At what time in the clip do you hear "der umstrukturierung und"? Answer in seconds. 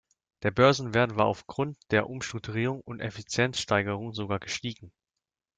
1.91-3.01